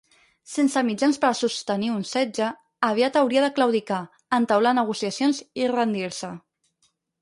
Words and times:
Sense 0.53 0.81
mitjans 0.87 1.19
per 1.25 1.29
a 1.29 1.35
sostenir 1.39 1.91
un 1.97 2.01
setge, 2.13 2.49
aviat 2.89 3.21
hauria 3.23 3.45
de 3.47 3.53
claudicar, 3.61 4.03
entaular 4.43 4.77
negociacions 4.83 5.47
i 5.65 5.73
rendir-se. 5.79 6.37